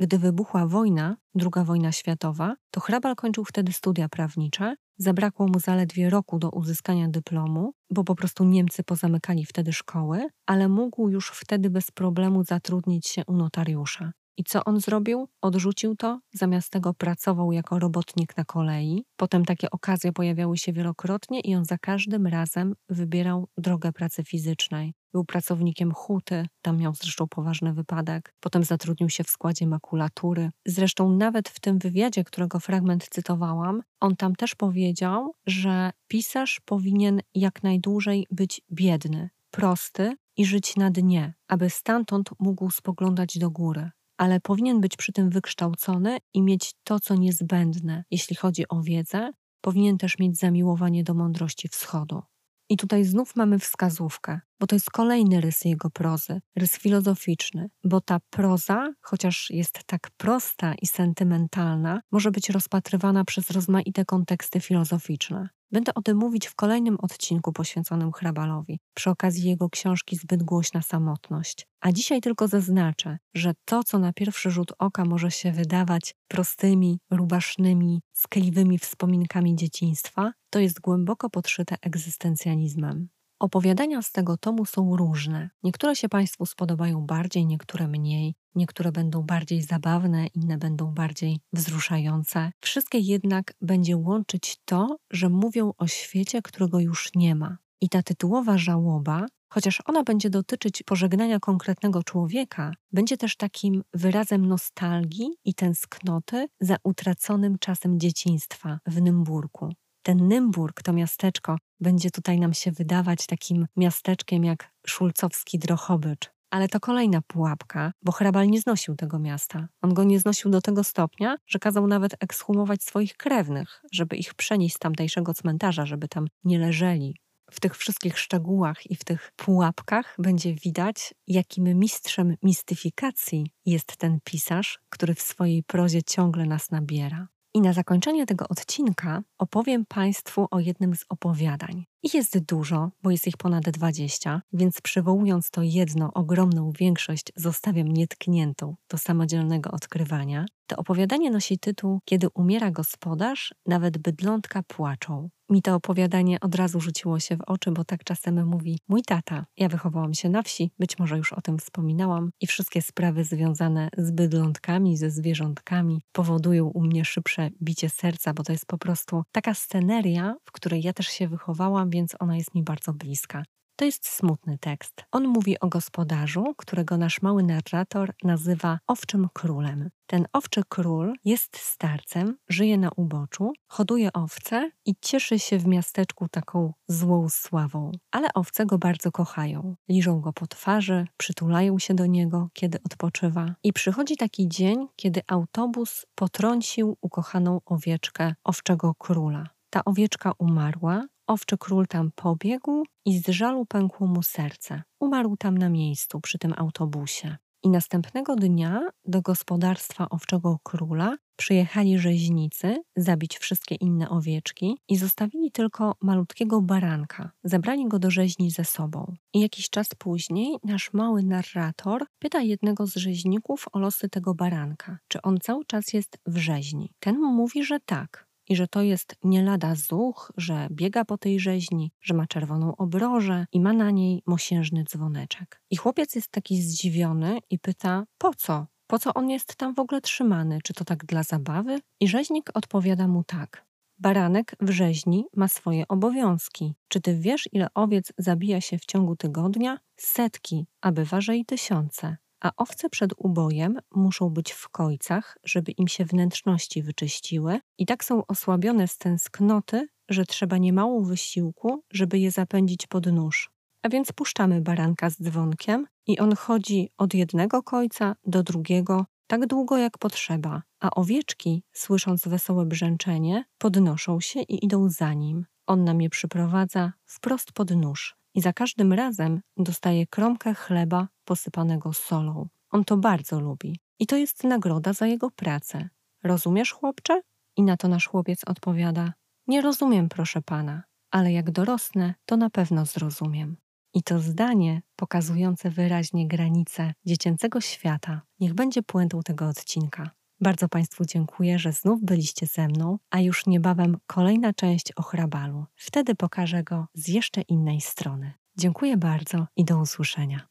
Gdy 0.00 0.18
wybuchła 0.18 0.66
wojna, 0.66 1.16
II 1.34 1.64
wojna 1.64 1.92
światowa, 1.92 2.54
to 2.70 2.80
hrabal 2.80 3.16
kończył 3.16 3.44
wtedy 3.44 3.72
studia 3.72 4.08
prawnicze. 4.08 4.74
Zabrakło 4.98 5.46
mu 5.46 5.58
zaledwie 5.58 6.10
roku 6.10 6.38
do 6.38 6.50
uzyskania 6.50 7.08
dyplomu, 7.08 7.72
bo 7.90 8.04
po 8.04 8.14
prostu 8.14 8.44
Niemcy 8.44 8.82
pozamykali 8.82 9.44
wtedy 9.44 9.72
szkoły, 9.72 10.28
ale 10.46 10.68
mógł 10.68 11.08
już 11.08 11.30
wtedy 11.30 11.70
bez 11.70 11.90
problemu 11.90 12.44
zatrudnić 12.44 13.06
się 13.08 13.22
u 13.26 13.36
notariusza. 13.36 14.12
I 14.36 14.44
co 14.44 14.64
on 14.64 14.80
zrobił? 14.80 15.28
Odrzucił 15.40 15.96
to, 15.96 16.20
zamiast 16.32 16.70
tego 16.70 16.94
pracował 16.94 17.52
jako 17.52 17.78
robotnik 17.78 18.36
na 18.36 18.44
kolei. 18.44 19.04
Potem 19.16 19.44
takie 19.44 19.70
okazje 19.70 20.12
pojawiały 20.12 20.58
się 20.58 20.72
wielokrotnie 20.72 21.40
i 21.40 21.54
on 21.54 21.64
za 21.64 21.78
każdym 21.78 22.26
razem 22.26 22.74
wybierał 22.88 23.48
drogę 23.58 23.92
pracy 23.92 24.24
fizycznej. 24.24 24.94
Był 25.12 25.24
pracownikiem 25.24 25.92
huty, 25.92 26.46
tam 26.62 26.76
miał 26.76 26.94
zresztą 26.94 27.28
poważny 27.28 27.72
wypadek. 27.74 28.34
Potem 28.40 28.64
zatrudnił 28.64 29.10
się 29.10 29.24
w 29.24 29.30
składzie 29.30 29.66
makulatury. 29.66 30.50
Zresztą 30.66 31.16
nawet 31.16 31.48
w 31.48 31.60
tym 31.60 31.78
wywiadzie, 31.78 32.24
którego 32.24 32.60
fragment 32.60 33.08
cytowałam, 33.10 33.82
on 34.00 34.16
tam 34.16 34.36
też 34.36 34.54
powiedział, 34.54 35.34
że 35.46 35.90
pisarz 36.08 36.60
powinien 36.64 37.20
jak 37.34 37.62
najdłużej 37.62 38.26
być 38.30 38.60
biedny, 38.72 39.30
prosty 39.50 40.16
i 40.36 40.44
żyć 40.44 40.76
na 40.76 40.90
dnie, 40.90 41.34
aby 41.48 41.70
stamtąd 41.70 42.30
mógł 42.38 42.70
spoglądać 42.70 43.38
do 43.38 43.50
góry 43.50 43.90
ale 44.20 44.40
powinien 44.40 44.80
być 44.80 44.96
przy 44.96 45.12
tym 45.12 45.30
wykształcony 45.30 46.18
i 46.34 46.42
mieć 46.42 46.74
to, 46.84 47.00
co 47.00 47.14
niezbędne, 47.14 48.04
jeśli 48.10 48.36
chodzi 48.36 48.68
o 48.68 48.82
wiedzę, 48.82 49.30
powinien 49.60 49.98
też 49.98 50.18
mieć 50.18 50.38
zamiłowanie 50.38 51.04
do 51.04 51.14
mądrości 51.14 51.68
wschodu. 51.68 52.22
I 52.70 52.76
tutaj 52.76 53.04
znów 53.04 53.36
mamy 53.36 53.58
wskazówkę, 53.58 54.40
bo 54.60 54.66
to 54.66 54.76
jest 54.76 54.90
kolejny 54.90 55.40
rys 55.40 55.64
jego 55.64 55.90
prozy, 55.90 56.40
rys 56.56 56.78
filozoficzny, 56.78 57.70
bo 57.84 58.00
ta 58.00 58.18
proza, 58.30 58.92
chociaż 59.00 59.50
jest 59.50 59.84
tak 59.86 60.10
prosta 60.16 60.74
i 60.82 60.86
sentymentalna, 60.86 62.00
może 62.12 62.30
być 62.30 62.50
rozpatrywana 62.50 63.24
przez 63.24 63.50
rozmaite 63.50 64.04
konteksty 64.04 64.60
filozoficzne. 64.60 65.48
Będę 65.72 65.94
o 65.94 66.02
tym 66.02 66.16
mówić 66.16 66.46
w 66.46 66.54
kolejnym 66.54 66.96
odcinku 67.00 67.52
poświęconym 67.52 68.12
Hrabalowi, 68.12 68.80
przy 68.94 69.10
okazji 69.10 69.48
jego 69.48 69.70
książki 69.70 70.16
Zbyt 70.16 70.42
głośna 70.42 70.82
samotność. 70.82 71.66
A 71.80 71.92
dzisiaj 71.92 72.20
tylko 72.20 72.48
zaznaczę, 72.48 73.18
że 73.34 73.52
to, 73.64 73.84
co 73.84 73.98
na 73.98 74.12
pierwszy 74.12 74.50
rzut 74.50 74.72
oka 74.78 75.04
może 75.04 75.30
się 75.30 75.52
wydawać 75.52 76.14
prostymi, 76.28 76.98
rubasznymi, 77.10 78.00
skliwymi 78.12 78.78
wspominkami 78.78 79.56
dzieciństwa, 79.56 80.32
to 80.50 80.58
jest 80.58 80.80
głęboko 80.80 81.30
podszyte 81.30 81.76
egzystencjalizmem. 81.82 83.08
Opowiadania 83.40 84.02
z 84.02 84.12
tego 84.12 84.36
tomu 84.36 84.64
są 84.64 84.96
różne. 84.96 85.50
Niektóre 85.62 85.96
się 85.96 86.08
Państwu 86.08 86.46
spodobają 86.46 87.06
bardziej, 87.06 87.46
niektóre 87.46 87.88
mniej. 87.88 88.34
Niektóre 88.54 88.92
będą 88.92 89.22
bardziej 89.22 89.62
zabawne, 89.62 90.26
inne 90.26 90.58
będą 90.58 90.94
bardziej 90.94 91.40
wzruszające. 91.52 92.52
Wszystkie 92.60 92.98
jednak 92.98 93.54
będzie 93.60 93.96
łączyć 93.96 94.56
to, 94.64 94.96
że 95.10 95.28
mówią 95.28 95.72
o 95.78 95.86
świecie, 95.86 96.42
którego 96.42 96.80
już 96.80 97.10
nie 97.14 97.34
ma. 97.34 97.58
I 97.80 97.88
ta 97.88 98.02
tytułowa 98.02 98.58
żałoba, 98.58 99.26
chociaż 99.48 99.82
ona 99.86 100.02
będzie 100.02 100.30
dotyczyć 100.30 100.82
pożegnania 100.82 101.40
konkretnego 101.40 102.02
człowieka, 102.02 102.72
będzie 102.92 103.16
też 103.16 103.36
takim 103.36 103.82
wyrazem 103.94 104.46
nostalgii 104.46 105.28
i 105.44 105.54
tęsknoty 105.54 106.48
za 106.60 106.76
utraconym 106.84 107.58
czasem 107.58 108.00
dzieciństwa 108.00 108.78
w 108.86 109.02
Nymburku. 109.02 109.72
Ten 110.02 110.28
Nymburk, 110.28 110.82
to 110.82 110.92
miasteczko, 110.92 111.56
będzie 111.80 112.10
tutaj 112.10 112.40
nam 112.40 112.54
się 112.54 112.72
wydawać 112.72 113.26
takim 113.26 113.66
miasteczkiem 113.76 114.44
jak 114.44 114.72
szulcowski 114.86 115.58
Drohobycz. 115.58 116.30
Ale 116.50 116.68
to 116.68 116.80
kolejna 116.80 117.20
pułapka, 117.22 117.92
bo 118.02 118.12
hrabal 118.12 118.48
nie 118.48 118.60
znosił 118.60 118.96
tego 118.96 119.18
miasta. 119.18 119.68
On 119.82 119.94
go 119.94 120.04
nie 120.04 120.20
znosił 120.20 120.50
do 120.50 120.60
tego 120.60 120.84
stopnia, 120.84 121.36
że 121.46 121.58
kazał 121.58 121.86
nawet 121.86 122.14
ekshumować 122.20 122.82
swoich 122.82 123.16
krewnych, 123.16 123.82
żeby 123.92 124.16
ich 124.16 124.34
przenieść 124.34 124.76
z 124.76 124.78
tamtejszego 124.78 125.34
cmentarza, 125.34 125.86
żeby 125.86 126.08
tam 126.08 126.26
nie 126.44 126.58
leżeli. 126.58 127.16
W 127.50 127.60
tych 127.60 127.76
wszystkich 127.76 128.18
szczegółach 128.18 128.90
i 128.90 128.96
w 128.96 129.04
tych 129.04 129.32
pułapkach 129.36 130.16
będzie 130.18 130.54
widać, 130.54 131.14
jakim 131.26 131.78
mistrzem 131.78 132.36
mistyfikacji 132.42 133.52
jest 133.66 133.96
ten 133.96 134.18
pisarz, 134.24 134.78
który 134.88 135.14
w 135.14 135.22
swojej 135.22 135.62
prozie 135.62 136.02
ciągle 136.02 136.46
nas 136.46 136.70
nabiera. 136.70 137.28
I 137.54 137.60
na 137.60 137.72
zakończenie 137.72 138.26
tego 138.26 138.48
odcinka 138.48 139.22
opowiem 139.38 139.86
Państwu 139.86 140.48
o 140.50 140.60
jednym 140.60 140.96
z 140.96 141.04
opowiadań. 141.08 141.89
Ich 142.02 142.14
jest 142.14 142.38
dużo, 142.38 142.90
bo 143.02 143.10
jest 143.10 143.26
ich 143.26 143.36
ponad 143.36 143.64
20, 143.64 144.42
więc 144.52 144.80
przywołując 144.80 145.50
to 145.50 145.62
jedno, 145.62 146.10
ogromną 146.14 146.72
większość 146.78 147.32
zostawiam 147.36 147.88
nietkniętą 147.88 148.76
do 148.88 148.98
samodzielnego 148.98 149.70
odkrywania. 149.70 150.46
To 150.66 150.76
opowiadanie 150.76 151.30
nosi 151.30 151.58
tytuł 151.58 152.00
Kiedy 152.04 152.28
umiera 152.34 152.70
gospodarz, 152.70 153.54
nawet 153.66 153.98
bydlątka 153.98 154.62
płaczą. 154.62 155.30
Mi 155.50 155.62
to 155.62 155.74
opowiadanie 155.74 156.40
od 156.40 156.54
razu 156.54 156.80
rzuciło 156.80 157.20
się 157.20 157.36
w 157.36 157.40
oczy, 157.46 157.70
bo 157.70 157.84
tak 157.84 158.04
czasem 158.04 158.46
mówi 158.46 158.78
mój 158.88 159.02
tata. 159.02 159.46
Ja 159.56 159.68
wychowałam 159.68 160.14
się 160.14 160.28
na 160.28 160.42
wsi, 160.42 160.70
być 160.78 160.98
może 160.98 161.16
już 161.16 161.32
o 161.32 161.40
tym 161.40 161.58
wspominałam, 161.58 162.30
i 162.40 162.46
wszystkie 162.46 162.82
sprawy 162.82 163.24
związane 163.24 163.88
z 163.98 164.10
bydlątkami, 164.10 164.96
ze 164.96 165.10
zwierzątkami 165.10 166.02
powodują 166.12 166.66
u 166.66 166.82
mnie 166.82 167.04
szybsze 167.04 167.50
bicie 167.62 167.88
serca, 167.88 168.34
bo 168.34 168.42
to 168.42 168.52
jest 168.52 168.66
po 168.66 168.78
prostu 168.78 169.22
taka 169.32 169.54
sceneria, 169.54 170.36
w 170.44 170.52
której 170.52 170.82
ja 170.82 170.92
też 170.92 171.06
się 171.06 171.28
wychowałam, 171.28 171.89
więc 171.90 172.14
ona 172.18 172.36
jest 172.36 172.54
mi 172.54 172.62
bardzo 172.62 172.92
bliska. 172.92 173.42
To 173.80 173.84
jest 173.84 174.08
smutny 174.08 174.58
tekst. 174.58 175.04
On 175.12 175.28
mówi 175.28 175.60
o 175.60 175.68
gospodarzu, 175.68 176.54
którego 176.56 176.96
nasz 176.96 177.22
mały 177.22 177.42
narrator 177.42 178.14
nazywa 178.22 178.78
owczym 178.86 179.28
królem. 179.32 179.90
Ten 180.06 180.26
owczy 180.32 180.62
król 180.68 181.14
jest 181.24 181.56
starcem, 181.56 182.36
żyje 182.48 182.78
na 182.78 182.90
uboczu, 182.96 183.52
hoduje 183.68 184.12
owce 184.12 184.70
i 184.86 184.94
cieszy 185.00 185.38
się 185.38 185.58
w 185.58 185.66
miasteczku 185.66 186.28
taką 186.28 186.72
złą 186.88 187.28
sławą. 187.28 187.92
Ale 188.10 188.28
owce 188.34 188.66
go 188.66 188.78
bardzo 188.78 189.12
kochają. 189.12 189.76
Liżą 189.88 190.20
go 190.20 190.32
po 190.32 190.46
twarzy, 190.46 191.06
przytulają 191.16 191.78
się 191.78 191.94
do 191.94 192.06
niego, 192.06 192.48
kiedy 192.52 192.78
odpoczywa. 192.86 193.54
I 193.62 193.72
przychodzi 193.72 194.16
taki 194.16 194.48
dzień, 194.48 194.86
kiedy 194.96 195.20
autobus 195.26 196.06
potrącił 196.14 196.96
ukochaną 197.00 197.60
owieczkę 197.66 198.34
owczego 198.44 198.94
króla. 198.94 199.48
Ta 199.70 199.84
owieczka 199.84 200.32
umarła, 200.38 201.06
Owczy 201.30 201.58
król 201.58 201.86
tam 201.86 202.10
pobiegł 202.14 202.84
i 203.04 203.18
z 203.18 203.28
żalu 203.28 203.66
pękło 203.66 204.06
mu 204.06 204.22
serce. 204.22 204.82
Umarł 205.00 205.36
tam 205.36 205.58
na 205.58 205.68
miejscu 205.68 206.20
przy 206.20 206.38
tym 206.38 206.54
autobusie. 206.56 207.36
I 207.62 207.70
następnego 207.70 208.36
dnia 208.36 208.80
do 209.04 209.22
gospodarstwa 209.22 210.08
owczego 210.08 210.58
króla 210.62 211.16
przyjechali 211.36 211.98
rzeźnicy 211.98 212.76
zabić 212.96 213.38
wszystkie 213.38 213.74
inne 213.74 214.08
owieczki 214.08 214.78
i 214.88 214.96
zostawili 214.96 215.52
tylko 215.52 215.94
malutkiego 216.00 216.60
baranka. 216.62 217.30
Zabrali 217.44 217.88
go 217.88 217.98
do 217.98 218.10
rzeźni 218.10 218.50
ze 218.50 218.64
sobą. 218.64 219.14
I 219.34 219.40
jakiś 219.40 219.70
czas 219.70 219.88
później 219.98 220.56
nasz 220.64 220.92
mały 220.92 221.22
narrator 221.22 222.06
pyta 222.18 222.40
jednego 222.40 222.86
z 222.86 222.94
rzeźników 222.94 223.66
o 223.72 223.78
losy 223.78 224.08
tego 224.08 224.34
baranka, 224.34 224.98
czy 225.08 225.22
on 225.22 225.38
cały 225.40 225.64
czas 225.64 225.92
jest 225.92 226.18
w 226.26 226.36
rzeźni. 226.36 226.92
Ten 227.00 227.18
mu 227.18 227.32
mówi, 227.32 227.64
że 227.64 227.80
tak, 227.80 228.29
i 228.50 228.56
że 228.56 228.68
to 228.68 228.82
jest 228.82 229.16
nie 229.24 229.42
lada 229.42 229.74
zuch, 229.74 230.32
że 230.36 230.68
biega 230.70 231.04
po 231.04 231.18
tej 231.18 231.40
rzeźni, 231.40 231.92
że 232.00 232.14
ma 232.14 232.26
czerwoną 232.26 232.76
obrożę 232.76 233.46
i 233.52 233.60
ma 233.60 233.72
na 233.72 233.90
niej 233.90 234.22
mosiężny 234.26 234.84
dzwoneczek. 234.84 235.62
I 235.70 235.76
chłopiec 235.76 236.14
jest 236.14 236.28
taki 236.28 236.62
zdziwiony 236.62 237.38
i 237.50 237.58
pyta: 237.58 238.04
Po 238.18 238.34
co? 238.34 238.66
Po 238.86 238.98
co 238.98 239.14
on 239.14 239.30
jest 239.30 239.56
tam 239.56 239.74
w 239.74 239.78
ogóle 239.78 240.00
trzymany? 240.00 240.58
Czy 240.64 240.74
to 240.74 240.84
tak 240.84 241.04
dla 241.04 241.22
zabawy? 241.22 241.80
I 242.00 242.08
rzeźnik 242.08 242.50
odpowiada 242.54 243.08
mu 243.08 243.24
tak. 243.24 243.66
Baranek 243.98 244.56
w 244.60 244.70
rzeźni 244.70 245.24
ma 245.36 245.48
swoje 245.48 245.88
obowiązki. 245.88 246.74
Czy 246.88 247.00
ty 247.00 247.18
wiesz, 247.18 247.48
ile 247.52 247.68
owiec 247.74 248.12
zabija 248.18 248.60
się 248.60 248.78
w 248.78 248.84
ciągu 248.84 249.16
tygodnia? 249.16 249.78
Setki, 249.96 250.66
a 250.80 250.92
bywa, 250.92 251.18
i 251.34 251.44
tysiące 251.44 252.16
a 252.40 252.52
owce 252.56 252.88
przed 252.88 253.12
ubojem 253.16 253.78
muszą 253.94 254.30
być 254.30 254.52
w 254.52 254.68
kojcach, 254.68 255.38
żeby 255.44 255.72
im 255.72 255.88
się 255.88 256.04
wnętrzności 256.04 256.82
wyczyściły 256.82 257.60
i 257.78 257.86
tak 257.86 258.04
są 258.04 258.26
osłabione 258.26 258.88
z 258.88 258.98
tęsknoty, 258.98 259.88
że 260.08 260.24
trzeba 260.24 260.58
niemało 260.58 261.04
wysiłku, 261.04 261.82
żeby 261.90 262.18
je 262.18 262.30
zapędzić 262.30 262.86
pod 262.86 263.06
nóż. 263.06 263.50
A 263.82 263.88
więc 263.88 264.12
puszczamy 264.12 264.60
baranka 264.60 265.10
z 265.10 265.22
dzwonkiem 265.22 265.86
i 266.06 266.18
on 266.18 266.36
chodzi 266.36 266.88
od 266.98 267.14
jednego 267.14 267.62
kojca 267.62 268.16
do 268.24 268.42
drugiego 268.42 269.06
tak 269.26 269.46
długo 269.46 269.76
jak 269.76 269.98
potrzeba, 269.98 270.62
a 270.80 270.90
owieczki, 270.90 271.62
słysząc 271.72 272.28
wesołe 272.28 272.66
brzęczenie, 272.66 273.44
podnoszą 273.58 274.20
się 274.20 274.40
i 274.40 274.64
idą 274.64 274.88
za 274.88 275.14
nim. 275.14 275.46
On 275.66 275.84
nam 275.84 276.02
je 276.02 276.10
przyprowadza 276.10 276.92
wprost 277.06 277.52
pod 277.52 277.70
nóż 277.70 278.19
i 278.34 278.40
za 278.40 278.52
każdym 278.52 278.92
razem 278.92 279.40
dostaje 279.56 280.06
kromkę 280.06 280.54
chleba 280.54 281.08
posypanego 281.24 281.92
solą. 281.92 282.48
On 282.70 282.84
to 282.84 282.96
bardzo 282.96 283.40
lubi 283.40 283.80
i 283.98 284.06
to 284.06 284.16
jest 284.16 284.44
nagroda 284.44 284.92
za 284.92 285.06
jego 285.06 285.30
pracę. 285.30 285.88
Rozumiesz, 286.24 286.72
chłopcze? 286.72 287.20
I 287.56 287.62
na 287.62 287.76
to 287.76 287.88
nasz 287.88 288.06
chłopiec 288.06 288.40
odpowiada: 288.46 289.12
Nie 289.46 289.60
rozumiem, 289.60 290.08
proszę 290.08 290.42
pana, 290.42 290.82
ale 291.10 291.32
jak 291.32 291.50
dorosnę, 291.50 292.14
to 292.24 292.36
na 292.36 292.50
pewno 292.50 292.86
zrozumiem. 292.86 293.56
I 293.94 294.02
to 294.02 294.18
zdanie 294.18 294.82
pokazujące 294.96 295.70
wyraźnie 295.70 296.28
granice 296.28 296.92
dziecięcego 297.06 297.60
świata 297.60 298.22
niech 298.40 298.54
będzie 298.54 298.82
puentą 298.82 299.20
tego 299.22 299.48
odcinka. 299.48 300.10
Bardzo 300.40 300.68
Państwu 300.68 301.04
dziękuję, 301.04 301.58
że 301.58 301.72
znów 301.72 302.02
byliście 302.02 302.46
ze 302.46 302.68
mną, 302.68 302.98
a 303.10 303.20
już 303.20 303.46
niebawem 303.46 303.96
kolejna 304.06 304.52
część 304.52 304.92
o 304.96 305.02
hrabalu. 305.02 305.64
Wtedy 305.76 306.14
pokażę 306.14 306.62
go 306.62 306.86
z 306.94 307.08
jeszcze 307.08 307.40
innej 307.40 307.80
strony. 307.80 308.32
Dziękuję 308.56 308.96
bardzo 308.96 309.46
i 309.56 309.64
do 309.64 309.78
usłyszenia. 309.78 310.50